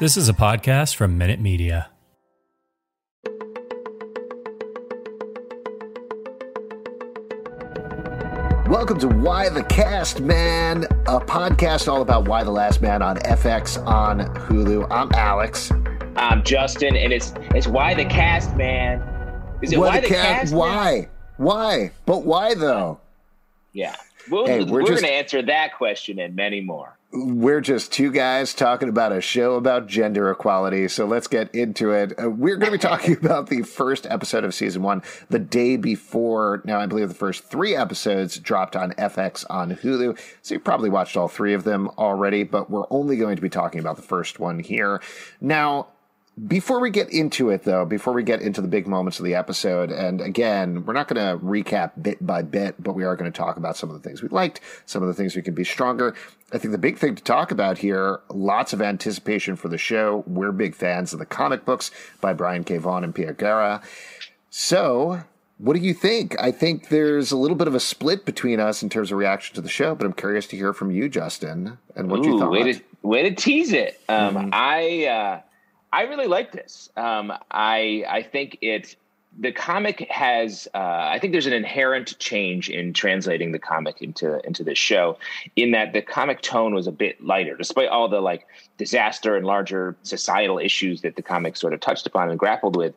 [0.00, 1.90] This is a podcast from Minute Media.
[8.68, 13.16] Welcome to Why the Cast Man, a podcast all about Y the Last Man on
[13.16, 14.86] FX on Hulu.
[14.88, 15.72] I'm Alex.
[16.14, 19.02] I'm Justin, and it's it's Y the Cast Man.
[19.62, 20.38] Is it Why Y the the cast?
[20.38, 20.52] Cast?
[20.52, 20.60] Man?
[20.60, 21.08] Why?
[21.38, 21.90] Why?
[22.06, 23.00] But why though?
[23.72, 23.96] Yeah,
[24.30, 26.96] we'll, Hey, we're, we're going to answer that question and many more.
[27.10, 30.88] We're just two guys talking about a show about gender equality.
[30.88, 32.12] So let's get into it.
[32.22, 35.78] Uh, we're going to be talking about the first episode of season one the day
[35.78, 36.60] before.
[36.66, 40.18] Now, I believe the first three episodes dropped on FX on Hulu.
[40.42, 43.48] So you probably watched all three of them already, but we're only going to be
[43.48, 45.00] talking about the first one here.
[45.40, 45.88] Now,
[46.46, 49.34] before we get into it, though, before we get into the big moments of the
[49.34, 53.30] episode, and again, we're not going to recap bit by bit, but we are going
[53.30, 55.54] to talk about some of the things we liked, some of the things we can
[55.54, 56.14] be stronger.
[56.52, 60.22] I think the big thing to talk about here, lots of anticipation for the show.
[60.26, 62.76] We're big fans of the comic books by Brian K.
[62.78, 63.82] Vaughan and Pia Guerra.
[64.50, 65.22] So,
[65.58, 66.40] what do you think?
[66.40, 69.54] I think there's a little bit of a split between us in terms of reaction
[69.56, 72.38] to the show, but I'm curious to hear from you, Justin, and what you Ooh,
[72.38, 72.50] thought.
[72.50, 74.00] way to way to tease it.
[74.08, 74.50] Um, Mhm.
[74.52, 75.40] I uh,
[75.92, 76.90] I really like this.
[76.96, 78.96] Um, I I think it
[79.40, 84.44] the comic has uh, I think there's an inherent change in translating the comic into
[84.44, 85.16] into this show,
[85.54, 88.46] in that the comic tone was a bit lighter, despite all the like
[88.78, 92.94] disaster and larger societal issues that the comic sort of touched upon and grappled with.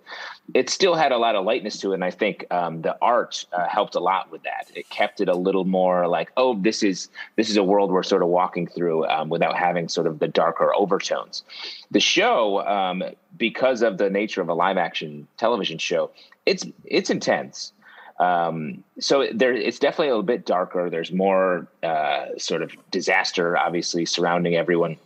[0.54, 3.46] It still had a lot of lightness to it, and I think um, the art
[3.54, 4.72] uh, helped a lot with that.
[4.76, 8.04] It kept it a little more like, oh, this is this is a world we're
[8.04, 11.44] sort of walking through um, without having sort of the darker overtones.
[11.92, 13.04] The show, um,
[13.38, 16.10] because of the nature of a live action television show,
[16.46, 17.74] it's it's intense.
[18.20, 20.90] Um, so there, it's definitely a little bit darker.
[20.90, 24.98] There's more uh, sort of disaster, obviously, surrounding everyone,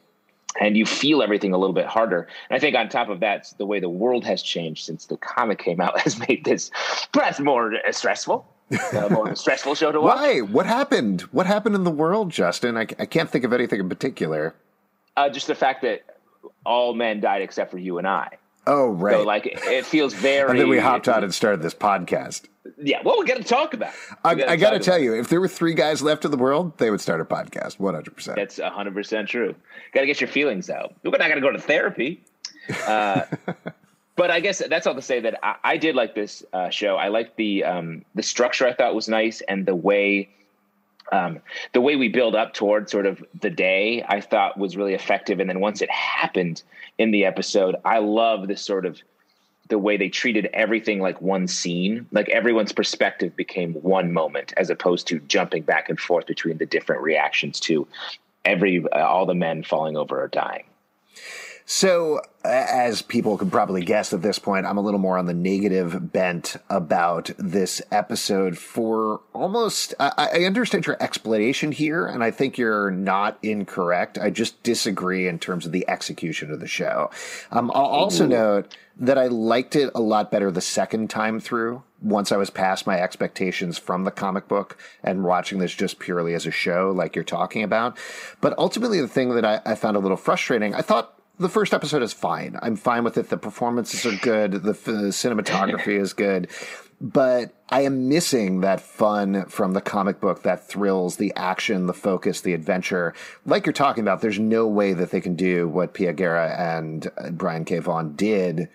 [0.60, 2.28] and you feel everything a little bit harder.
[2.50, 5.16] And I think on top of that, the way the world has changed since the
[5.18, 6.72] comic came out has made this
[7.14, 8.46] perhaps more stressful,
[8.94, 10.18] uh, more stressful show to watch.
[10.18, 10.40] Why?
[10.42, 11.22] What happened?
[11.32, 12.76] What happened in the world, Justin?
[12.76, 14.56] I, I can't think of anything in particular.
[15.16, 16.02] Uh, just the fact that
[16.66, 18.38] all men died except for you and I.
[18.68, 19.14] Oh, right.
[19.14, 20.50] So like it, feels very.
[20.52, 22.44] and then we hopped out and started this podcast.
[22.82, 23.94] Yeah, well, we got to talk about.
[23.94, 24.18] It.
[24.24, 26.38] I, gotta I got to tell you, if there were three guys left in the
[26.38, 27.78] world, they would start a podcast.
[27.78, 28.36] 100%.
[28.36, 29.56] That's hundred percent true.
[29.94, 30.96] Got to get your feelings out.
[31.04, 32.24] We're not going to go to therapy.
[32.88, 33.24] Uh,
[34.16, 36.96] but I guess that's all to say that I, I did like this uh, show.
[36.96, 38.68] I liked the um, the structure.
[38.68, 40.30] I thought was nice, and the way
[41.12, 41.40] um,
[41.74, 44.04] the way we build up toward sort of the day.
[44.08, 45.40] I thought was really effective.
[45.40, 46.64] And then once it happened
[46.98, 49.00] in the episode, I love this sort of
[49.68, 52.08] the way they treated everything like one scene.
[52.12, 56.66] Like everyone's perspective became one moment, as opposed to jumping back and forth between the
[56.66, 57.88] different reactions to
[58.44, 60.66] every uh, all the men falling over or dying.
[61.68, 65.34] So, as people can probably guess at this point, I'm a little more on the
[65.34, 69.96] negative bent about this episode for almost.
[70.00, 74.20] I, I understand your explanation here, and I think you're not incorrect.
[74.20, 77.10] I just disagree in terms of the execution of the show.
[77.52, 81.82] Um, I'll also note that I liked it a lot better the second time through.
[82.00, 86.36] Once I was past my expectations from the comic book and watching this just purely
[86.36, 87.98] as a show, like you're talking about.
[88.40, 91.74] But ultimately, the thing that I, I found a little frustrating, I thought the first
[91.74, 92.58] episode is fine.
[92.62, 93.30] I'm fine with it.
[93.30, 94.64] The performances are good.
[94.64, 96.50] The, f- cinematography is good.
[97.02, 101.94] But I am missing that fun from the comic book, that thrills, the action, the
[101.94, 103.14] focus, the adventure.
[103.46, 107.12] Like you're talking about, there's no way that they can do what Pia Guerra and
[107.18, 107.80] uh, Brian K.
[107.80, 108.70] Vaughan did.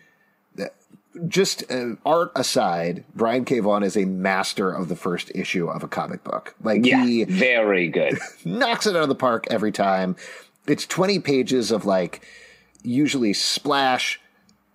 [1.26, 3.58] Just uh, art aside, Brian K.
[3.58, 6.54] Vaughan is a master of the first issue of a comic book.
[6.62, 8.16] Like Yeah, he very good.
[8.44, 10.14] knocks it out of the park every time.
[10.68, 12.24] It's 20 pages of like
[12.82, 14.20] usually splash,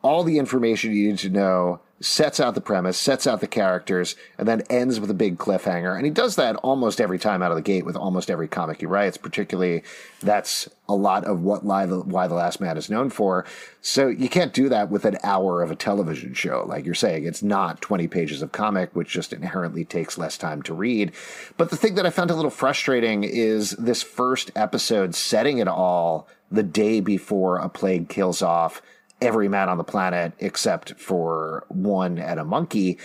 [0.02, 4.16] all the information you need to know, sets out the premise, sets out the characters,
[4.38, 5.96] and then ends with a big cliffhanger.
[5.96, 8.82] And he does that almost every time out of the gate with almost every comic
[8.82, 9.16] he writes.
[9.16, 9.82] Particularly,
[10.22, 13.46] that's a lot of what Y the, Y the Last Man is known for.
[13.82, 16.66] So you can't do that with an hour of a television show.
[16.68, 20.62] Like you're saying, it's not 20 pages of comic, which just inherently takes less time
[20.64, 21.14] to read.
[21.56, 25.68] But the thing that I found a little frustrating is this first episode setting it
[25.68, 28.82] all the day before a plague kills off
[29.25, 32.98] every man on the planet except for one and a monkey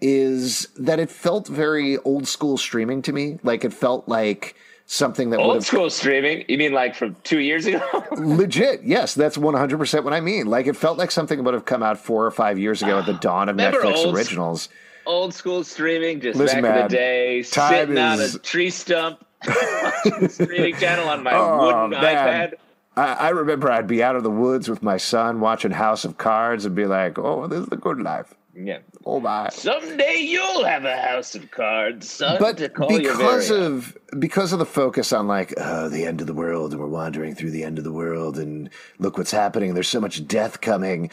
[0.00, 3.38] is that it felt very old school streaming to me.
[3.42, 5.46] Like it felt like something that would.
[5.46, 6.44] old school streaming.
[6.48, 7.80] You mean like from two years ago?
[8.12, 10.46] legit, yes, that's one hundred percent what I mean.
[10.46, 12.98] Like it felt like something that would have come out four or five years ago
[12.98, 14.68] at the ah, dawn of Netflix old, originals.
[15.06, 18.34] Old school streaming, just Listen, back man, in the day, sitting is...
[18.34, 19.24] on a tree stump,
[20.28, 22.50] streaming channel on my oh, wooden man.
[22.50, 22.54] iPad.
[22.96, 26.18] I, I, remember I'd be out of the woods with my son watching House of
[26.18, 28.80] Cards and be like, "Oh, this is the good life." Yeah.
[29.06, 29.48] Oh my.
[29.48, 32.36] Someday you'll have a house of cards, son.
[32.38, 36.72] But because of because of the focus on like oh, the end of the world,
[36.72, 38.68] and we're wandering through the end of the world, and
[38.98, 39.72] look what's happening.
[39.72, 41.10] There's so much death coming.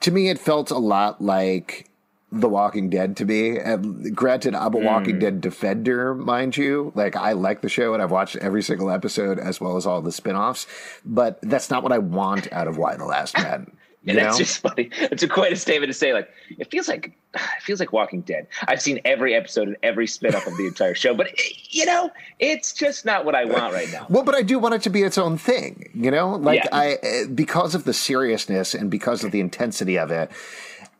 [0.00, 1.88] To me, it felt a lot like
[2.32, 3.58] the Walking Dead to me.
[3.58, 4.84] And granted, I'm a mm.
[4.84, 6.92] Walking Dead defender, mind you.
[6.94, 10.00] Like, I like the show and I've watched every single episode as well as all
[10.00, 10.66] the spin offs,
[11.04, 13.70] but that's not what I want out of Why the Last Man.
[14.04, 14.90] And that's just funny.
[14.92, 16.12] It's a quite a statement to say.
[16.12, 18.48] Like it feels like it feels like Walking Dead.
[18.66, 21.28] I've seen every episode and every spin off of the entire show, but
[21.72, 24.06] you know, it's just not what I want right now.
[24.08, 25.88] Well, but I do want it to be its own thing.
[25.94, 26.68] You know, like yeah.
[26.72, 30.32] I eh, because of the seriousness and because of the intensity of it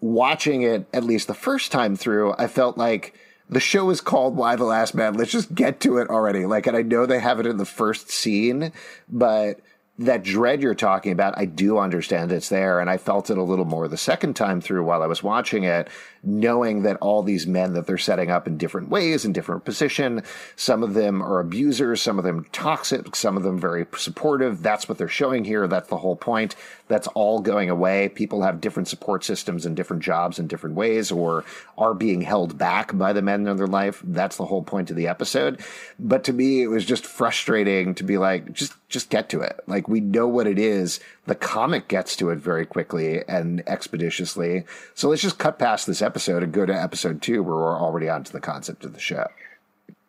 [0.02, 3.14] watching it at least the first time through, I felt like
[3.48, 5.14] the show is called Y the Last Man.
[5.14, 6.44] Let's just get to it already.
[6.44, 8.72] Like, and I know they have it in the first scene,
[9.08, 9.60] but
[9.98, 12.80] that dread you're talking about, I do understand it's there.
[12.80, 15.64] And I felt it a little more the second time through while I was watching
[15.64, 15.88] it,
[16.22, 20.22] knowing that all these men that they're setting up in different ways, in different position,
[20.54, 24.62] some of them are abusers, some of them toxic, some of them very supportive.
[24.62, 25.66] That's what they're showing here.
[25.66, 26.54] That's the whole point.
[26.86, 28.08] That's all going away.
[28.08, 31.44] People have different support systems and different jobs in different ways or
[31.76, 34.00] are being held back by the men in their life.
[34.04, 35.60] That's the whole point of the episode.
[35.98, 39.60] But to me, it was just frustrating to be like, just, just get to it.
[39.66, 41.00] Like we know what it is.
[41.26, 44.64] The comic gets to it very quickly and expeditiously.
[44.94, 48.08] So let's just cut past this episode and go to episode two where we're already
[48.08, 49.28] onto the concept of the show.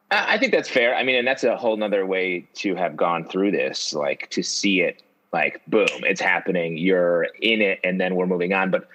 [0.09, 0.95] I think that's fair.
[0.95, 4.43] I mean, and that's a whole nother way to have gone through this, like to
[4.43, 5.01] see it
[5.33, 6.77] like boom, it's happening.
[6.77, 8.69] You're in it, and then we're moving on.
[8.69, 8.87] But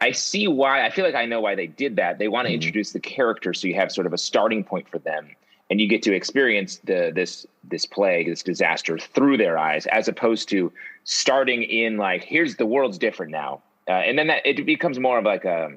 [0.00, 0.84] I see why.
[0.84, 2.18] I feel like I know why they did that.
[2.18, 2.56] They want to mm-hmm.
[2.56, 5.30] introduce the character, so you have sort of a starting point for them,
[5.70, 10.06] and you get to experience the this this plague, this disaster through their eyes, as
[10.06, 10.72] opposed to
[11.02, 15.18] starting in like, here's the world's different now, uh, and then that it becomes more
[15.18, 15.76] of like a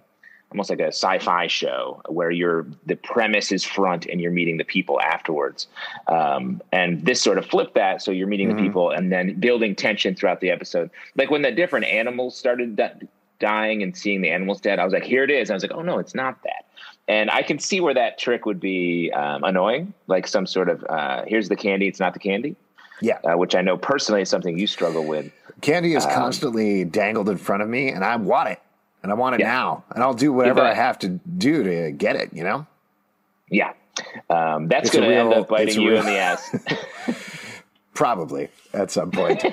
[0.51, 4.63] almost like a sci-fi show where you're the premise is front and you're meeting the
[4.63, 5.67] people afterwards.
[6.07, 8.57] Um, and this sort of flipped that so you're meeting mm-hmm.
[8.57, 10.89] the people and then building tension throughout the episode.
[11.17, 12.79] Like when the different animals started
[13.39, 15.51] dying and seeing the animals dead i was like here it is.
[15.51, 16.65] I was like oh no it's not that
[17.07, 20.83] and i can see where that trick would be um, annoying like some sort of
[20.89, 22.55] uh, here's the candy it's not the candy
[23.01, 25.31] yeah uh, which i know personally is something you struggle with
[25.61, 28.61] candy is um, constantly dangled in front of me and i want it
[29.03, 29.47] and I want it yeah.
[29.47, 31.07] now, and I'll do whatever I have to
[31.37, 32.33] do to get it.
[32.33, 32.67] You know?
[33.49, 33.73] Yeah,
[34.29, 35.99] um, that's going to end up biting you real...
[36.01, 36.55] in the ass.
[37.93, 39.45] Probably at some point.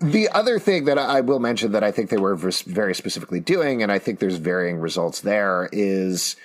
[0.00, 3.82] the other thing that I will mention that I think they were very specifically doing,
[3.82, 6.36] and I think there's varying results there, is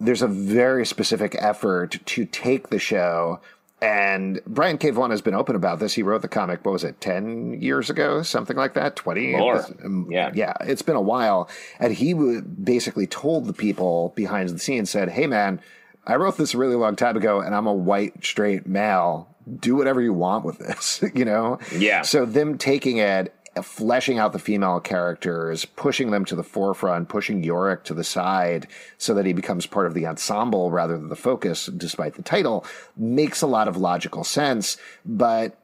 [0.00, 3.40] there's a very specific effort to take the show
[3.80, 4.90] and Brian K.
[4.90, 5.94] Vaughan has been open about this.
[5.94, 8.22] He wrote the comic, what was it, 10 years ago?
[8.22, 8.96] Something like that?
[8.96, 9.32] 20?
[9.32, 9.64] More.
[9.84, 10.32] Um, yeah.
[10.34, 10.54] Yeah.
[10.62, 11.48] It's been a while.
[11.78, 15.60] And he basically told the people behind the scenes, said, Hey, man,
[16.06, 19.36] I wrote this a really long time ago and I'm a white, straight male.
[19.60, 21.60] Do whatever you want with this, you know?
[21.72, 22.02] Yeah.
[22.02, 23.32] So them taking it
[23.64, 28.66] fleshing out the female characters, pushing them to the forefront, pushing Yorick to the side
[28.98, 32.64] so that he becomes part of the ensemble rather than the focus, despite the title,
[32.96, 34.76] makes a lot of logical sense.
[35.04, 35.56] But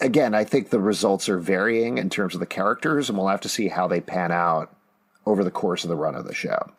[0.00, 3.40] again, I think the results are varying in terms of the characters, and we'll have
[3.42, 4.74] to see how they pan out
[5.26, 6.72] over the course of the run of the show.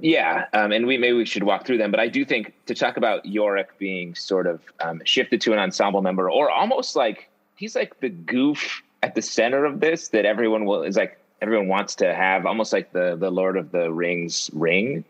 [0.00, 1.90] Yeah, um, and we maybe we should walk through them.
[1.90, 5.58] But I do think to talk about Yorick being sort of um, shifted to an
[5.58, 10.24] ensemble member, or almost like he's like the goof at the center of this that
[10.24, 13.92] everyone will is like everyone wants to have almost like the the Lord of the
[13.92, 15.04] Rings ring.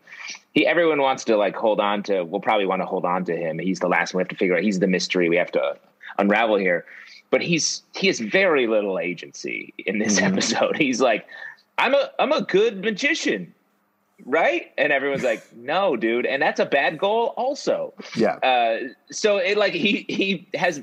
[0.53, 2.23] He everyone wants to like hold on to.
[2.23, 3.59] we'll probably want to hold on to him.
[3.59, 4.63] He's the last one we have to figure out.
[4.63, 5.77] He's the mystery we have to
[6.17, 6.85] unravel here.
[7.29, 10.33] But he's he has very little agency in this mm-hmm.
[10.33, 10.77] episode.
[10.77, 11.25] He's like,
[11.79, 13.53] I'm a I'm a good magician.
[14.25, 14.71] right?
[14.77, 16.27] And everyone's like, no, dude.
[16.27, 17.93] And that's a bad goal also.
[18.15, 18.35] Yeah.
[18.35, 20.81] Uh, so it like he he has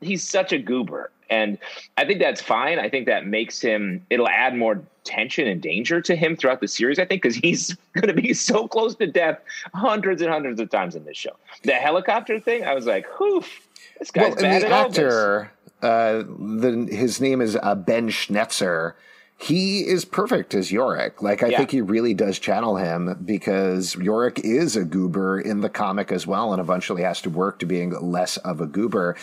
[0.00, 1.10] he's such a goober.
[1.34, 1.58] And
[1.96, 2.78] I think that's fine.
[2.78, 6.68] I think that makes him it'll add more tension and danger to him throughout the
[6.68, 9.38] series, I think, because he's gonna be so close to death
[9.74, 11.36] hundreds and hundreds of times in this show.
[11.64, 13.48] The helicopter thing, I was like, whoof,
[13.98, 18.08] this guy's well, bad and the at actor, uh, the, his name is uh, Ben
[18.08, 18.94] Schnetzer.
[19.36, 21.20] He is perfect as Yorick.
[21.20, 21.58] Like, I Yeah.
[21.58, 26.26] think he really does channel him because Yorick is a goober in the comic as
[26.26, 29.16] well, and eventually has to work to being less of a goober.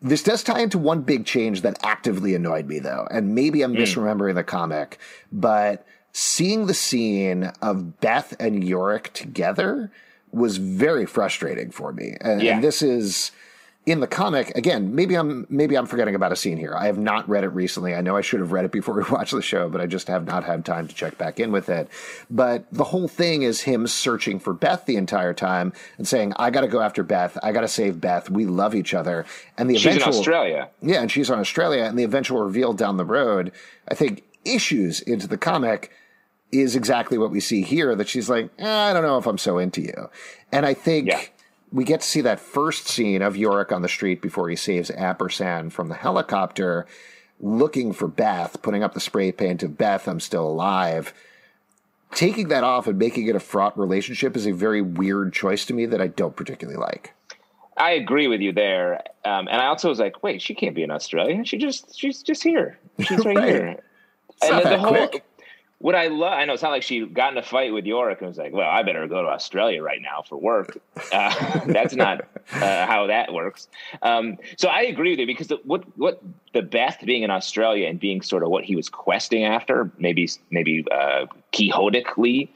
[0.00, 3.74] This does tie into one big change that actively annoyed me, though, and maybe I'm
[3.74, 3.82] hmm.
[3.82, 4.98] misremembering the comic,
[5.32, 9.90] but seeing the scene of Beth and Yorick together
[10.30, 12.16] was very frustrating for me.
[12.20, 12.54] And, Yeah.
[12.54, 13.32] and this is
[13.90, 16.98] in the comic again maybe i'm maybe i'm forgetting about a scene here i have
[16.98, 19.40] not read it recently i know i should have read it before we watched the
[19.40, 21.88] show but i just have not had time to check back in with it
[22.28, 26.50] but the whole thing is him searching for beth the entire time and saying i
[26.50, 29.24] gotta go after beth i gotta save beth we love each other
[29.56, 30.68] and the She's in Australia.
[30.82, 33.52] yeah, and she's on Australia, and the eventual reveal down the road,
[33.88, 35.90] I think, issues into the comic
[36.52, 37.94] is exactly what we see here.
[37.96, 40.10] That she's like, eh, I don't know if I'm so into you,
[40.52, 41.20] and I think Yeah.
[41.72, 44.90] We get to see that first scene of Yorick on the street before he saves
[44.90, 46.86] Ampersand from the helicopter,
[47.40, 51.12] looking for Beth, putting up the spray paint of Beth, I'm still alive.
[52.12, 55.74] Taking that off and making it a fraught relationship is a very weird choice to
[55.74, 57.12] me that I don't particularly like.
[57.76, 59.02] I agree with you there.
[59.24, 61.44] Um, and I also was like, wait, she can't be in Australia.
[61.44, 62.78] She just she's just here.
[62.98, 63.48] She's right, Right.
[63.54, 63.80] here.
[64.40, 65.24] It's not the, that whole quick.
[65.80, 68.20] What I love, I know it's not like she got in a fight with Yorick
[68.20, 70.78] and was like, well, I better go to Australia right now for work.
[71.10, 72.20] Uh, that's not
[72.52, 73.68] uh, how that works.
[74.02, 76.20] Um, so I agree with you because the, what what
[76.52, 80.28] the Beth being in Australia and being sort of what he was questing after, maybe
[80.50, 82.52] maybe uh, quixotically,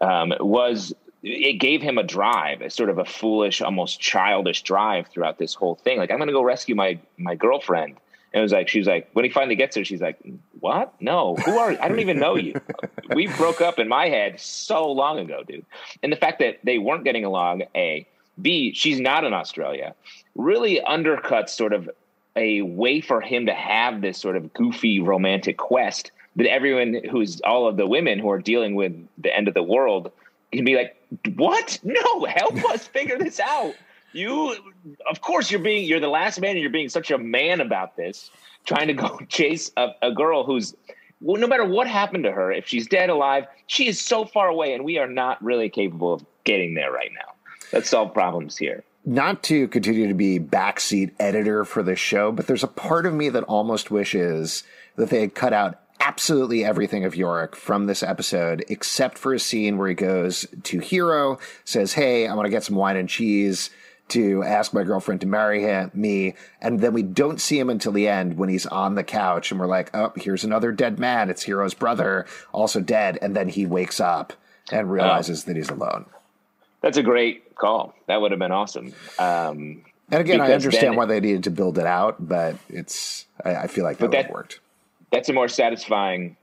[0.00, 5.08] um, was it gave him a drive, a sort of a foolish, almost childish drive
[5.08, 5.98] throughout this whole thing.
[5.98, 7.96] Like, I'm going to go rescue my my girlfriend.
[8.36, 10.18] And it was like, she was like, when he finally gets there, she's like,
[10.60, 10.92] what?
[11.00, 11.78] No, who are you?
[11.80, 12.60] I don't even know you.
[13.14, 15.64] we broke up in my head so long ago, dude.
[16.02, 18.06] And the fact that they weren't getting along, A,
[18.42, 19.94] B, she's not in Australia,
[20.34, 21.88] really undercuts sort of
[22.36, 27.40] a way for him to have this sort of goofy romantic quest that everyone who's
[27.40, 30.12] all of the women who are dealing with the end of the world
[30.52, 30.94] can be like,
[31.36, 31.78] what?
[31.82, 33.74] No, help us figure this out.
[34.16, 34.56] You,
[35.10, 37.96] of course, you're being, you're the last man and you're being such a man about
[37.96, 38.30] this,
[38.64, 40.74] trying to go chase a, a girl who's,
[41.20, 44.48] well, no matter what happened to her, if she's dead, alive, she is so far
[44.48, 47.34] away and we are not really capable of getting there right now.
[47.72, 48.84] Let's solve problems here.
[49.04, 53.14] not to continue to be backseat editor for this show, but there's a part of
[53.14, 54.64] me that almost wishes
[54.96, 59.38] that they had cut out absolutely everything of Yorick from this episode, except for a
[59.38, 63.08] scene where he goes to Hero, says, Hey, I want to get some wine and
[63.08, 63.70] cheese
[64.08, 66.34] to ask my girlfriend to marry him, me.
[66.60, 69.58] And then we don't see him until the end when he's on the couch and
[69.58, 71.28] we're like, Oh, here's another dead man.
[71.30, 73.18] It's Hero's brother, also dead.
[73.20, 74.32] And then he wakes up
[74.70, 76.06] and realizes that he's alone.
[76.82, 77.94] That's a great call.
[78.06, 78.92] That would have been awesome.
[79.18, 83.26] Um, And again, I understand then- why they needed to build it out, but it's
[83.44, 84.60] I, I feel like that that- worked.
[85.10, 86.36] that's a more satisfying.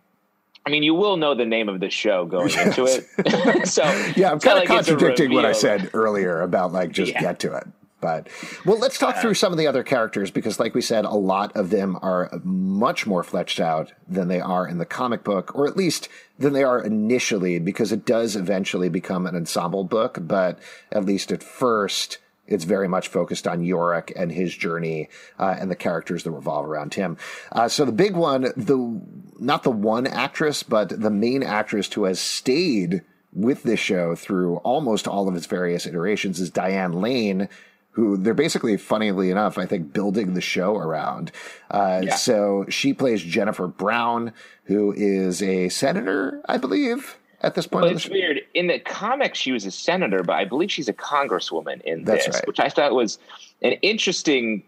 [0.65, 3.67] I mean, you will know the name of the show going into it.
[3.67, 3.84] so
[4.15, 7.22] Yeah, I'm kind of like contradicting what I said earlier about like just Yeah.
[7.22, 7.67] get to it.
[8.00, 8.27] But
[8.65, 11.12] well, let's talk through uh, some of the other characters because, like we said, a
[11.12, 15.55] lot of them are much more fleshed out than they are in the comic book,
[15.55, 20.17] or at least than they are initially, because it does eventually become an ensemble book.
[20.20, 20.60] But
[20.91, 22.17] at least at first,
[22.48, 25.10] it's very much focused on Yorick and his journey
[25.40, 27.18] uh, and the characters that revolve around him.
[27.52, 29.02] Uh, so the big one, the
[29.40, 34.58] not the one actress, but the main actress who has stayed with this show through
[34.58, 37.50] almost all of its various iterations is Diane Lane,
[37.92, 41.32] who they're basically, funnily enough, I think, building the show around.
[41.72, 42.16] Uh, Yeah.
[42.16, 44.34] So she plays Jennifer Brown,
[44.66, 47.84] who is a senator, I believe, at this point.
[47.84, 48.12] But it's show.
[48.12, 48.42] weird.
[48.54, 52.26] In the comics, she was a senator, but I believe she's a congresswoman in That's
[52.26, 52.48] this, right.
[52.48, 53.20] which I thought was
[53.62, 54.64] an interesting,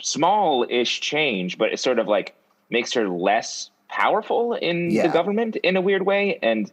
[0.00, 2.34] small-ish change, but it sort of like
[2.70, 5.06] makes her less powerful in Yeah.
[5.08, 6.70] the government in a weird way, and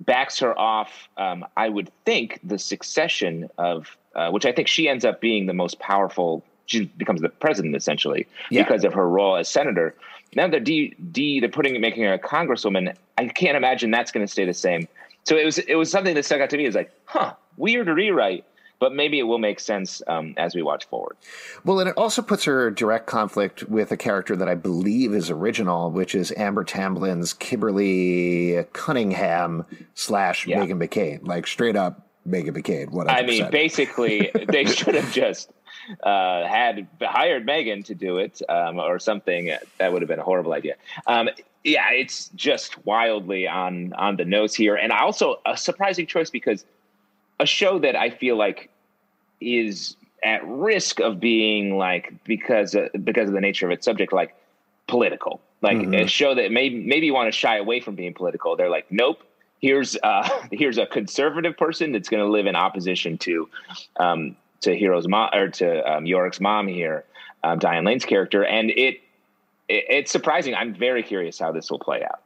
[0.00, 1.08] backs her off.
[1.16, 5.46] Um, I would think the succession of, uh, which I think she ends up being
[5.46, 6.44] the most powerful.
[6.66, 8.62] She becomes the president essentially Yeah.
[8.62, 9.94] because of her role as senator.
[10.34, 12.94] Now they're D, D they're putting making her a congresswoman.
[13.18, 14.88] I can't imagine that's going to stay the same.
[15.24, 16.64] So it was it was something that stuck out to me.
[16.64, 18.44] Is like, huh, weird rewrite.
[18.82, 21.16] but maybe it will make sense um, as we watch forward.
[21.64, 25.30] Well, and it also puts her direct conflict with a character that I believe is
[25.30, 30.58] original, which is Amber Tamblyn's Kimberly Cunningham slash yeah.
[30.58, 32.90] Meghan McCain, like straight up Meghan McCain.
[32.90, 35.50] What I mean, basically, they should have just
[36.02, 39.52] uh, had hired Meghan to do it um, or something.
[39.78, 40.74] That would have been a horrible idea.
[41.06, 41.28] Um,
[41.64, 46.64] yeah, it's just wildly on on the nose here, and also a surprising choice because
[47.38, 48.70] a show that I feel like
[49.40, 54.12] is at risk of being like because uh, because of the nature of its subject,
[54.12, 54.34] like
[54.86, 55.94] political, like mm-hmm.
[55.94, 58.56] a show that maybe maybe you want to shy away from being political.
[58.56, 59.22] They're like, nope.
[59.62, 63.48] Here's uh, here's a conservative person that's going to live in opposition to
[63.96, 67.04] um, to Hero's mom or to um, Yorick's mom here,
[67.42, 69.00] um, Diane Lane's character, and it,
[69.68, 70.54] it it's surprising.
[70.54, 72.20] I'm very curious how this will play out.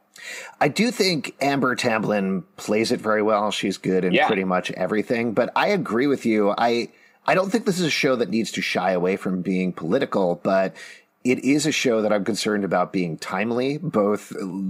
[0.59, 3.51] I do think Amber Tamblyn plays it very well.
[3.51, 4.25] She's good in yeah.
[4.25, 5.33] pretty much everything.
[5.33, 6.55] But I agree with you.
[6.57, 6.89] I
[7.27, 10.39] I don't think this is a show that needs to shy away from being political,
[10.41, 10.75] but
[11.27, 14.21] it is a show that I'm concerned about being timely, both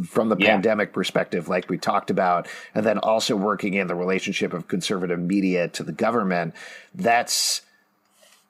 [0.07, 0.53] from the yeah.
[0.53, 5.19] pandemic perspective, like we talked about, and then also working in the relationship of conservative
[5.19, 6.55] media to the government.
[6.95, 7.61] That's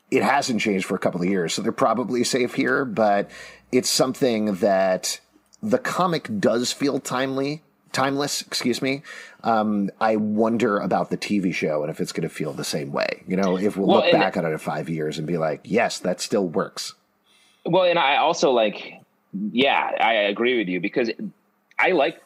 [0.09, 3.29] it hasn't changed for a couple of years, so they're probably safe here, but
[3.73, 5.19] it's something that
[5.61, 7.61] the comic does feel timely,
[7.91, 9.01] timeless, excuse me.
[9.43, 12.93] Um, I wonder about the TV show and if it's going to feel the same
[12.93, 13.23] way.
[13.27, 15.61] You know, if we'll, well look back at it in five years and be like,
[15.65, 16.93] yes, that still works.
[17.67, 19.01] Well, and I also like,
[19.51, 21.11] yeah, I agree with you because
[21.77, 22.21] I like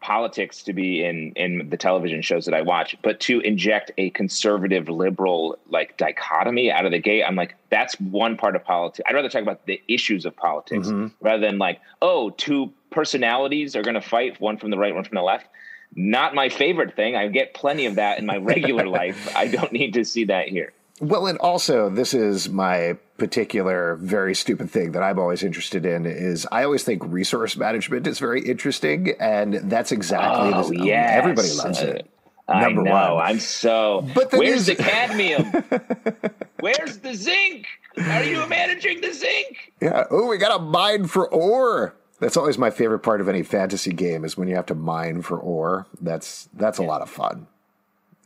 [0.00, 4.10] politics to be in in the television shows that I watch, but to inject a
[4.10, 9.04] conservative liberal like dichotomy out of the gate, I'm like, that's one part of politics.
[9.08, 11.08] I'd rather talk about the issues of politics mm-hmm.
[11.24, 15.04] rather than like, oh, two personalities are going to fight, one from the right, one
[15.04, 15.46] from the left.
[15.94, 17.16] Not my favorite thing.
[17.16, 19.34] I get plenty of that in my regular life.
[19.34, 20.72] I don't need to see that here.
[21.00, 26.06] Well, and also this is my particular very stupid thing that I'm always interested in
[26.06, 31.10] is I always think resource management is very interesting, and that's exactly oh, this, yes.
[31.14, 32.10] everybody loves it.
[32.48, 33.14] Number I know.
[33.16, 33.26] One.
[33.26, 34.06] I'm so.
[34.14, 35.50] But where's the cadmium?
[36.60, 37.66] where's the zinc?
[37.98, 39.72] How are you managing the zinc?
[39.80, 40.04] Yeah.
[40.10, 41.96] Oh, we got to mine for ore.
[42.20, 45.22] That's always my favorite part of any fantasy game is when you have to mine
[45.22, 45.86] for ore.
[46.00, 47.48] That's that's a lot of fun.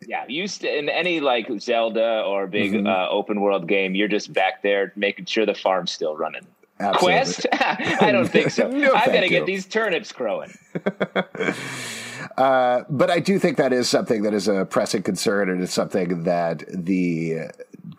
[0.07, 2.87] Yeah, used to, in any like Zelda or big mm-hmm.
[2.87, 6.47] uh, open world game, you're just back there making sure the farm's still running.
[6.79, 7.19] Absolutely.
[7.19, 7.47] Quest?
[7.53, 8.69] I don't think so.
[8.71, 10.57] no, I gotta get these turnips growing.
[12.39, 15.75] uh, but I do think that is something that is a pressing concern, and it's
[15.75, 17.51] something that the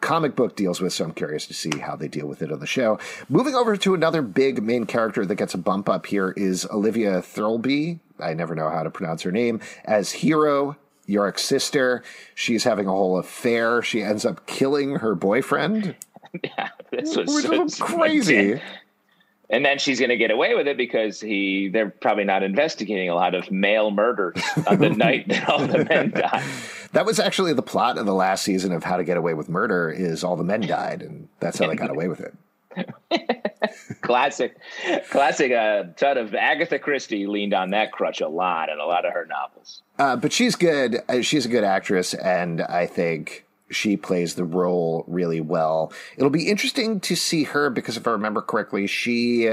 [0.02, 0.94] comic book deals with.
[0.94, 2.98] So I'm curious to see how they deal with it on the show.
[3.30, 7.22] Moving over to another big main character that gets a bump up here is Olivia
[7.22, 8.00] Thirlby.
[8.20, 10.76] I never know how to pronounce her name as Hero
[11.12, 12.04] Yorick's sister.
[12.36, 13.82] She's having a whole affair.
[13.82, 15.96] She ends up killing her boyfriend.
[16.44, 18.62] yeah, this was so, crazy.
[19.50, 23.10] And then she's going to get away with it because he they're probably not investigating
[23.10, 26.44] a lot of male murders on the night that all the men died.
[26.94, 29.50] That was actually the plot of the last season of How to Get Away with
[29.50, 32.34] Murder is all the men died and that's how they got away with it.
[34.02, 34.58] classic,
[35.10, 35.52] classic.
[35.52, 39.14] Uh, ton of Agatha Christie leaned on that crutch a lot in a lot of
[39.14, 39.84] her novels.
[40.00, 41.00] Uh, but she's good.
[41.08, 45.94] Uh, she's a good actress, and I think she plays the role really well.
[46.18, 49.50] It'll be interesting to see her because if I remember correctly, she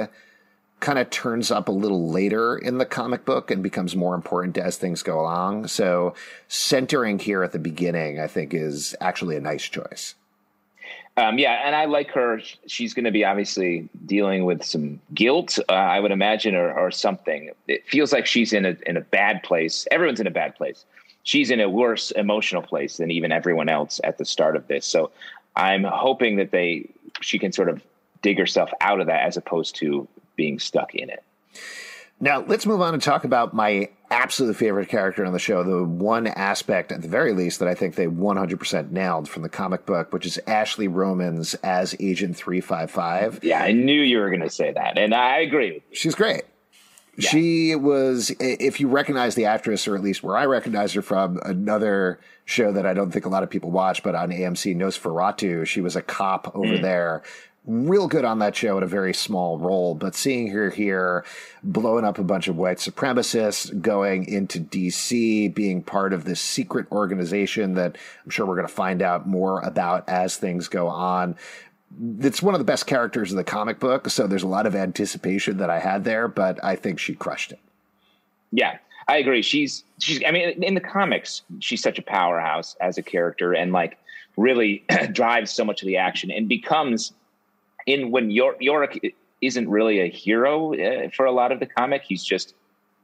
[0.81, 4.57] kind of turns up a little later in the comic book and becomes more important
[4.59, 5.67] as things go along.
[5.67, 6.15] So
[6.47, 10.15] centering here at the beginning, I think, is actually a nice choice.
[11.19, 12.41] Um, yeah, and I like her.
[12.69, 16.93] She's going to be obviously dealing with some guilt, uh, I would imagine, or, or
[16.93, 17.51] something.
[17.67, 19.89] It feels like she's in a in a bad place.
[19.91, 20.85] Everyone's in a bad place.
[21.25, 24.87] She's in a worse emotional place than even everyone else at the start of this.
[24.87, 25.11] So
[25.57, 26.89] I'm hoping that they
[27.21, 27.83] she can sort of
[28.23, 31.25] dig herself out of that as opposed to being stuck in it.
[32.21, 35.63] Now, let's move on and talk about my absolute favorite character on the show.
[35.63, 39.49] The one aspect, at the very least, that I think they 100% nailed from the
[39.49, 43.41] comic book, which is Ashley Romans as Agent 355.
[43.43, 44.99] Yeah, I knew you were going to say that.
[44.99, 45.83] And I agree.
[45.93, 46.43] She's great.
[47.17, 47.31] Yeah.
[47.31, 51.41] She was, if you recognize the actress, or at least where I recognize her from,
[51.45, 55.67] another show that I don't think a lot of people watch, but on AMC, NOS4A2,
[55.67, 56.83] she was a cop over mm.
[56.83, 57.23] there
[57.65, 61.25] real good on that show in a very small role, but seeing her here
[61.63, 66.87] blowing up a bunch of white supremacists, going into DC, being part of this secret
[66.91, 71.37] organization that I'm sure we're going to find out more about as things go on.
[72.21, 74.75] It's one of the best characters in the comic book, so there's a lot of
[74.75, 77.59] anticipation that I had there, but I think she crushed it.
[78.51, 79.43] Yeah, I agree.
[79.43, 83.73] She's she's I mean in the comics, she's such a powerhouse as a character and
[83.73, 83.99] like
[84.37, 87.13] really drives so much of the action and becomes
[87.89, 92.03] in when Yor- Yorick isn't really a hero uh, for a lot of the comic.
[92.03, 92.55] He's just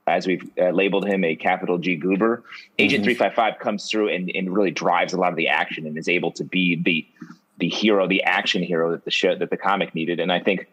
[0.06, 2.42] as we've uh, labeled him a capital G goober.
[2.78, 3.16] Agent mm-hmm.
[3.16, 6.30] 355 comes through and, and really drives a lot of the action and is able
[6.32, 7.06] to be the
[7.58, 10.18] the hero, the action hero that the show that the comic needed.
[10.20, 10.66] And I think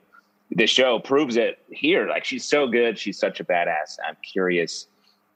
[0.49, 2.07] the show proves it here.
[2.07, 3.97] Like she's so good, she's such a badass.
[4.05, 4.87] I'm curious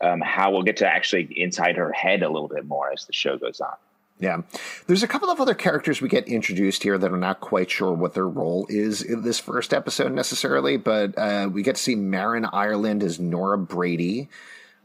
[0.01, 3.13] um, how we'll get to actually inside her head a little bit more as the
[3.13, 3.75] show goes on.
[4.19, 4.41] Yeah.
[4.88, 7.91] There's a couple of other characters we get introduced here that I'm not quite sure
[7.91, 11.95] what their role is in this first episode necessarily, but uh, we get to see
[11.95, 14.30] Marin Ireland as Nora Brady.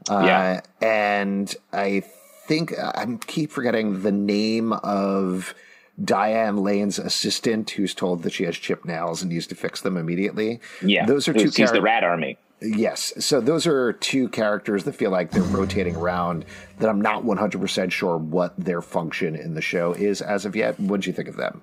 [0.09, 0.61] Uh, yeah.
[0.81, 2.03] And I
[2.47, 5.55] think I keep forgetting the name of
[6.03, 9.97] Diane Lane's assistant who's told that she has chipped nails and needs to fix them
[9.97, 10.61] immediately.
[10.83, 11.07] Yeah.
[11.07, 11.73] Those are two characters.
[11.73, 12.37] the Rat Army.
[12.63, 13.13] Yes.
[13.25, 16.45] So those are two characters that feel like they're rotating around
[16.79, 20.79] that I'm not 100% sure what their function in the show is as of yet.
[20.79, 21.63] What do you think of them?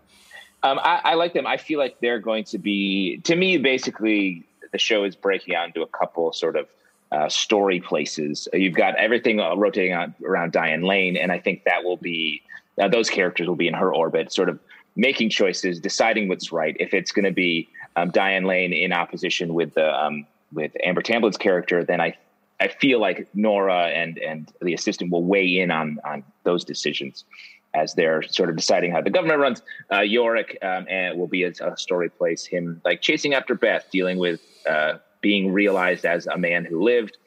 [0.64, 1.46] Um, I, I, like them.
[1.46, 5.68] I feel like they're going to be, to me, basically, the show is breaking out
[5.68, 6.68] into a couple sort of
[7.12, 8.48] uh, story places.
[8.52, 9.94] You've got everything rotating
[10.26, 12.42] around Diane Lane, and I think that will be,
[12.82, 14.60] uh, those characters will be in her orbit, sort of
[14.96, 16.76] making choices, deciding what's right.
[16.80, 21.02] If it's going to be um, Diane Lane in opposition with the, um, with Amber
[21.02, 22.16] Tamblyn's character, then I
[22.60, 27.26] I feel like Nora and and the assistant will weigh in on on those decisions
[27.74, 29.62] as they're sort of deciding how the government runs.
[29.92, 33.88] Uh, Yorick um, and will be a, a, story place him like chasing after Beth,
[33.92, 37.18] dealing with uh, being realized as a man who lived.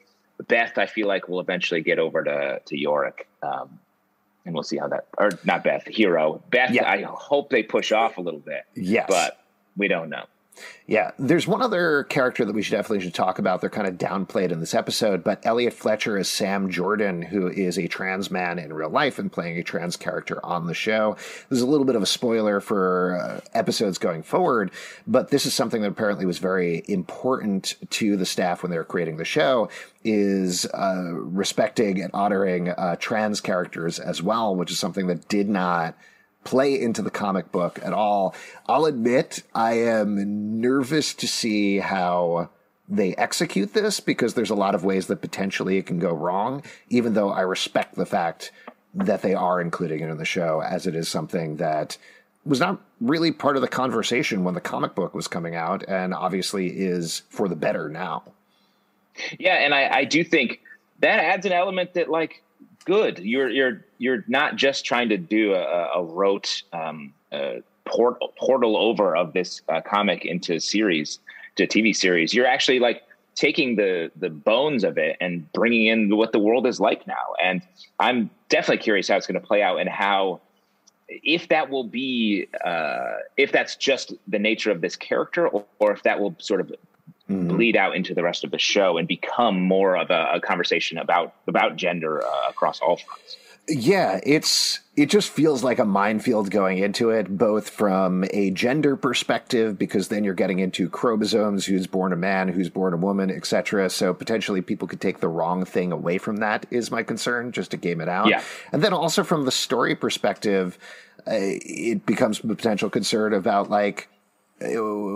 [0.47, 3.27] Beth, I feel like will eventually get over to to Yorick.
[3.43, 3.79] Um,
[4.45, 6.41] and we'll see how that, or not Beth, Hero.
[6.49, 6.89] Beth, yeah.
[6.89, 8.63] I hope they push off a little bit.
[8.73, 9.05] Yes.
[9.07, 9.39] But
[9.77, 10.25] we don't know.
[10.87, 13.61] Yeah, there's one other character that we should definitely should talk about.
[13.61, 17.77] They're kind of downplayed in this episode, but Elliot Fletcher is Sam Jordan, who is
[17.77, 21.15] a trans man in real life and playing a trans character on the show.
[21.49, 24.71] This is a little bit of a spoiler for uh, episodes going forward,
[25.07, 28.83] but this is something that apparently was very important to the staff when they were
[28.83, 29.69] creating the show.
[30.03, 35.47] Is uh, respecting and honoring uh, trans characters as well, which is something that did
[35.47, 35.95] not
[36.43, 38.35] play into the comic book at all.
[38.67, 42.49] I'll admit I am nervous to see how
[42.89, 46.63] they execute this because there's a lot of ways that potentially it can go wrong,
[46.89, 48.51] even though I respect the fact
[48.93, 51.97] that they are including it in the show as it is something that
[52.43, 56.13] was not really part of the conversation when the comic book was coming out and
[56.13, 58.23] obviously is for the better now.
[59.37, 60.61] Yeah, and I, I do think
[60.99, 62.43] that adds an element that like
[62.83, 63.19] good.
[63.19, 67.13] You're you're you're not just trying to do a, a rote um,
[67.85, 71.19] port, portal over of this uh, comic into series
[71.55, 72.33] to TV series.
[72.33, 73.03] You're actually like
[73.35, 77.35] taking the the bones of it and bringing in what the world is like now.
[77.43, 77.61] And
[77.99, 80.41] I'm definitely curious how it's going to play out and how
[81.07, 85.91] if that will be uh, if that's just the nature of this character or, or
[85.91, 86.71] if that will sort of
[87.31, 87.47] mm-hmm.
[87.49, 90.97] bleed out into the rest of the show and become more of a, a conversation
[90.97, 93.37] about about gender uh, across all fronts.
[93.67, 98.95] Yeah, it's it just feels like a minefield going into it, both from a gender
[98.95, 103.29] perspective, because then you're getting into chromosomes, who's born a man, who's born a woman,
[103.29, 103.89] etc.
[103.89, 106.65] So potentially people could take the wrong thing away from that.
[106.71, 108.27] Is my concern, just to game it out.
[108.27, 108.41] Yeah.
[108.71, 110.77] and then also from the story perspective,
[111.27, 114.09] uh, it becomes a potential concern about like,
[114.61, 114.67] uh,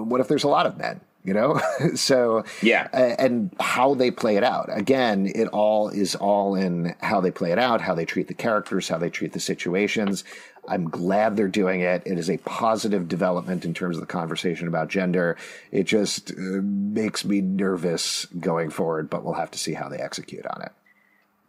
[0.06, 1.02] what if there's a lot of men?
[1.26, 1.60] You know?
[1.96, 2.88] So yeah.
[2.94, 4.70] uh, and how they play it out.
[4.72, 8.34] Again it all is all in how they play it out how they treat the
[8.34, 10.24] characters how they treat the situations.
[10.68, 12.04] I'm glad they're doing it.
[12.06, 15.38] It is a positive development in terms of the conversation about gender.
[15.72, 19.98] It just uh, makes me nervous going forward but we'll have to see how they
[19.98, 20.72] execute on it.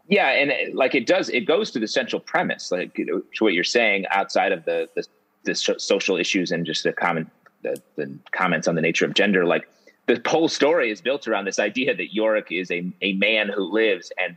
[0.09, 3.55] Yeah and it, like it does it goes to the central premise like to what
[3.55, 5.05] you're saying outside of the, the
[5.45, 7.31] the social issues and just the common
[7.67, 9.69] the, the comments on the nature of gender, like
[10.07, 13.63] the whole story is built around this idea that Yorick is a, a man who
[13.63, 14.37] lives, and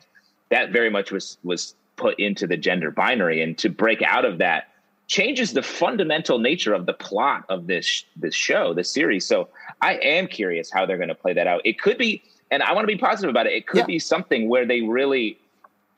[0.50, 3.42] that very much was was put into the gender binary.
[3.42, 4.70] And to break out of that
[5.08, 9.26] changes the fundamental nature of the plot of this this show, this series.
[9.26, 9.50] So
[9.82, 11.62] I am curious how they're going to play that out.
[11.66, 13.54] It could be, and I want to be positive about it.
[13.54, 13.86] It could yeah.
[13.96, 15.38] be something where they really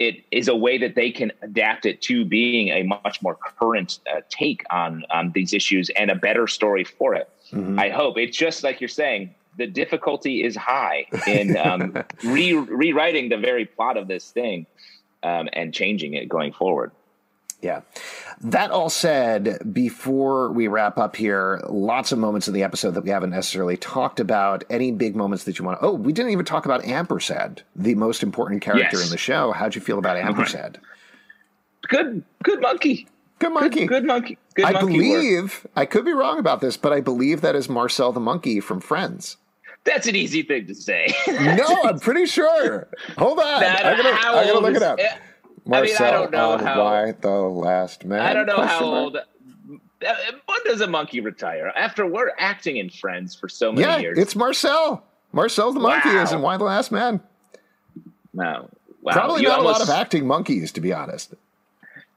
[0.01, 3.99] it is a way that they can adapt it to being a much more current
[4.11, 7.29] uh, take on on these issues and a better story for it.
[7.51, 7.79] Mm-hmm.
[7.79, 9.35] I hope it's just like you're saying.
[9.57, 14.65] The difficulty is high in um, re- rewriting the very plot of this thing
[15.23, 16.91] um, and changing it going forward.
[17.61, 17.81] Yeah.
[18.41, 23.03] That all said, before we wrap up here, lots of moments in the episode that
[23.03, 24.63] we haven't necessarily talked about.
[24.69, 25.85] Any big moments that you want to?
[25.85, 29.05] Oh, we didn't even talk about Ampersand, the most important character yes.
[29.05, 29.51] in the show.
[29.51, 30.79] How'd you feel about Ampersand?
[31.87, 33.07] Good, good monkey.
[33.39, 33.79] Good monkey.
[33.81, 34.37] Good, good monkey.
[34.55, 35.71] Good I monkey believe work.
[35.75, 38.79] I could be wrong about this, but I believe that is Marcel the monkey from
[38.79, 39.37] Friends.
[39.83, 41.13] That's an easy thing to say.
[41.27, 42.87] No, I'm pretty sure.
[43.17, 44.99] Hold on, That- I'm gonna look it up.
[45.65, 48.19] Eh, I mean, I Marcel don't know how- Why the Last Man?
[48.21, 49.17] I don't know how old.
[49.99, 51.71] When does a monkey retire?
[51.75, 54.17] After we're acting in Friends for so many Yeah, years.
[54.17, 55.03] it's Marcel.
[55.31, 56.23] Marcel the monkey Wow.
[56.23, 57.21] is in Why the Last Man.
[58.33, 58.69] no.
[59.03, 59.13] Wow.
[59.13, 61.33] Probably You not a lot of acting monkeys, to be honest.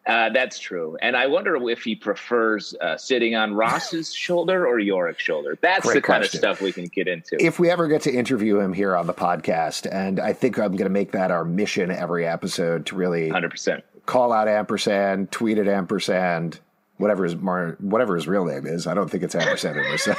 [0.07, 4.79] Uh, that's true, and I wonder if he prefers uh, sitting on Ross's shoulder or
[4.79, 5.57] Yorick's shoulder.
[5.63, 6.39] That's Great the kind question.
[6.39, 7.43] of stuff we can get into.
[7.43, 10.73] If we ever get to interview him here on the podcast, and I think I'm
[10.73, 13.83] going to make that our mission every episode to really Hundred percent.
[14.05, 16.61] call out ampersand, tweet at ampersand,
[16.99, 18.87] whatever his Mar- whatever his real name is.
[18.87, 20.17] I don't think it's ampersand or Marcel.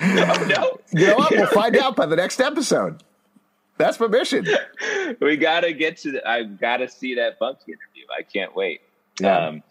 [0.00, 1.30] No, you know what?
[1.30, 3.02] We'll find out by the next episode.
[3.78, 4.46] That's my mission.
[5.20, 6.12] we gotta get to.
[6.12, 7.95] The, I gotta see that monkey interview.
[8.16, 8.80] I can't wait.
[9.20, 9.46] Yeah.
[9.48, 9.62] Um,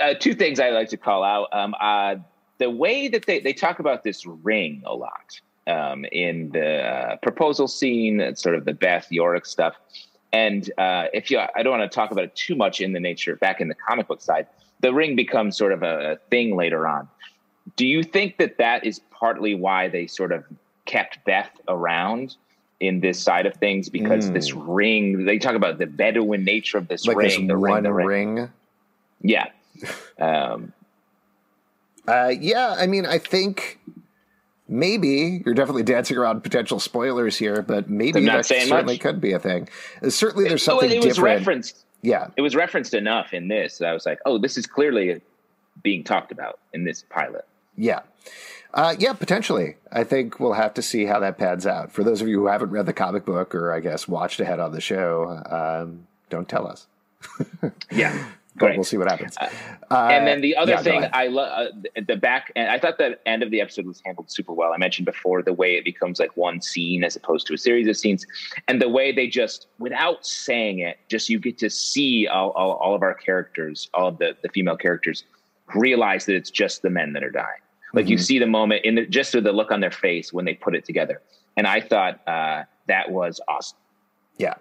[0.00, 1.48] uh, two things I like to call out.
[1.52, 2.16] Um, uh,
[2.58, 7.16] the way that they, they talk about this ring a lot um, in the uh,
[7.16, 9.74] proposal scene, and sort of the Beth Yorick stuff.
[10.32, 13.00] And uh, if you, I don't want to talk about it too much in the
[13.00, 14.46] nature back in the comic book side.
[14.80, 17.08] The ring becomes sort of a, a thing later on.
[17.76, 20.44] Do you think that that is partly why they sort of
[20.86, 22.36] kept Beth around
[22.80, 23.88] in this side of things?
[23.88, 27.08] Because this ring, they talk about the Bedouin nature of this Hmm.
[27.10, 28.34] like ring, this the ring, one the ring.
[28.36, 28.48] ring.
[29.22, 29.46] Yeah.
[30.18, 30.72] Um,
[32.08, 33.78] Uh, yeah, I mean, I think
[34.68, 39.00] maybe you're definitely dancing around potential spoilers here, but maybe that certainly much.
[39.00, 39.68] could be a thing.
[40.02, 41.38] Uh, certainly, there's something it was different.
[41.40, 41.84] referenced.
[42.02, 45.20] Yeah, It was referenced enough in this that I was like, oh, this is clearly
[45.82, 47.44] being talked about in this pilot.
[47.76, 48.00] yeah,
[48.74, 49.12] uh, yeah.
[49.12, 51.92] Potentially, I think we'll have to see how that pans out.
[51.92, 54.60] For those of you who haven't read the comic book or I guess watched ahead
[54.60, 56.86] on the show, um, don't tell us.
[57.90, 58.26] Yeah.
[58.56, 58.76] But Great.
[58.78, 59.36] we'll see what happens.
[59.38, 61.06] Uh, and then the other yeah, thing.
[61.12, 64.30] I love uh, the back and I thought the end of the episode was handled
[64.30, 64.72] super well.
[64.72, 67.86] I mentioned before the way it becomes like one scene as opposed to a series
[67.86, 68.26] of scenes,
[68.66, 72.72] and the way they just without saying it, just you get to see all, all,
[72.72, 75.24] all of our characters, all of the, the female characters,
[75.74, 77.62] realize that it's just the men that are dying.
[77.92, 80.44] Like you see the moment in the, just with the look on their face when
[80.44, 81.22] they put it together,
[81.56, 83.78] and I thought uh, that was awesome.
[84.40, 84.54] Yeah.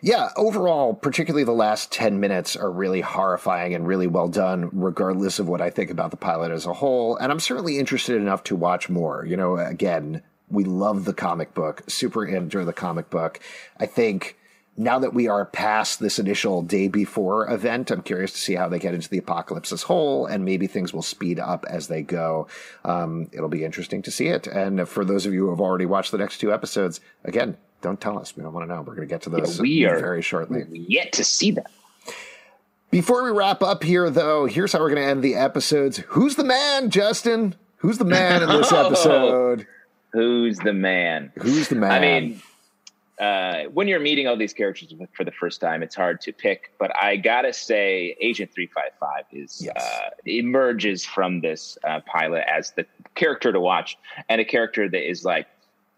[0.00, 5.40] Yeah, overall, particularly the last 10 minutes are really horrifying and really well done, regardless
[5.40, 7.16] of what I think about the pilot as a whole.
[7.16, 9.26] And I'm certainly interested enough to watch more.
[9.26, 13.40] You know, again, we love the comic book, super into the comic book.
[13.76, 14.36] I think
[14.76, 18.68] now that we are past this initial day before event, I'm curious to see how
[18.68, 22.02] they get into the apocalypse as whole, and maybe things will speed up as they
[22.02, 22.46] go.
[22.84, 24.46] Um, it'll be interesting to see it.
[24.46, 28.00] And for those of you who have already watched the next two episodes, again, don't
[28.00, 28.36] tell us.
[28.36, 28.80] We don't want to know.
[28.80, 30.64] We're going to get to those we are very shortly.
[30.70, 31.64] yet to see them.
[32.90, 35.98] Before we wrap up here, though, here's how we're going to end the episodes.
[36.08, 37.54] Who's the man, Justin?
[37.78, 38.86] Who's the man in this Oh.
[38.86, 39.66] episode?
[40.12, 41.32] Who's the man?
[41.40, 41.90] Who's the man?
[41.90, 42.42] I mean,
[43.22, 46.72] uh, when you're meeting all these characters for the first time, it's hard to pick.
[46.78, 49.74] But I gotta say, Agent Three Five Five is Yes.
[49.76, 53.96] uh, emerges from this uh, pilot as the character to watch,
[54.28, 55.46] and a character that is like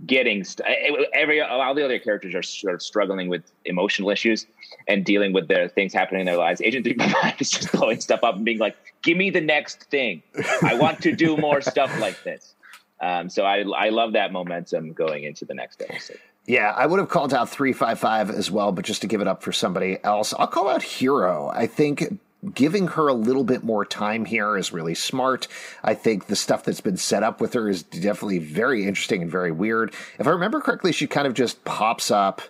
[0.06, 0.68] getting st-
[1.14, 4.44] every all the other characters are sort of struggling with emotional issues
[4.88, 6.60] and dealing with their things happening in their lives.
[6.60, 9.40] Agent Three Five Five is just blowing stuff up and being like, "Give me the
[9.40, 10.22] next thing.
[10.62, 12.54] I want to do more stuff like this."
[13.00, 16.18] Um, so I I love that momentum going into the next episode.
[16.46, 19.42] Yeah, I would have called out 355 as well, but just to give it up
[19.42, 21.50] for somebody else, I'll call out Hero.
[21.54, 22.18] I think
[22.52, 25.48] giving her a little bit more time here is really smart.
[25.82, 29.30] I think the stuff that's been set up with her is definitely very interesting and
[29.30, 29.94] very weird.
[30.18, 32.42] If I remember correctly, she kind of just pops up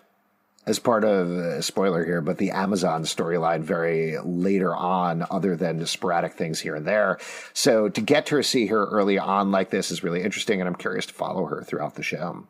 [0.66, 5.85] as part of uh, spoiler here, but the Amazon storyline very later on, other than
[5.87, 7.18] sporadic things here and there.
[7.53, 10.77] So to get to see her early on like this is really interesting, and I'm
[10.77, 12.46] curious to follow her throughout the show.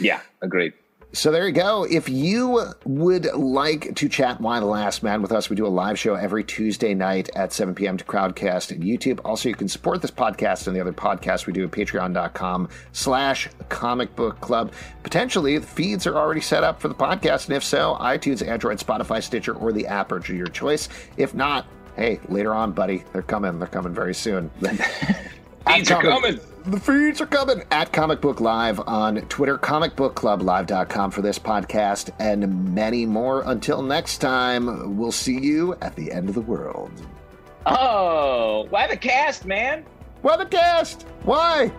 [0.00, 0.74] Yeah, agreed.
[1.12, 1.84] So there you go.
[1.84, 5.68] If you would like to chat Y the Last Man with us, we do a
[5.68, 7.96] live show every Tuesday night at 7 p.m.
[7.96, 9.20] to Crowdcast and YouTube.
[9.24, 13.48] Also, you can support this podcast and the other podcasts we do at patreon.com slash
[13.70, 14.72] comic book club.
[15.04, 18.78] Potentially, the feeds are already set up for the podcast, and if so, iTunes, Android,
[18.78, 20.90] Spotify, Stitcher, or the app are your choice.
[21.16, 21.66] If not,
[21.96, 23.58] hey, later on, buddy, they're coming.
[23.58, 24.50] They're coming very soon.
[25.66, 26.40] Feeds are coming.
[26.66, 32.74] The feeds are coming at Comic Book Live on Twitter, comicbookclublive.com for this podcast, and
[32.74, 33.42] many more.
[33.46, 36.90] Until next time, we'll see you at the end of the world.
[37.66, 39.84] Oh, why the cast, man?
[40.22, 41.02] Why the cast?
[41.22, 41.70] Why?